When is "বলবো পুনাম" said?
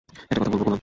0.51-0.79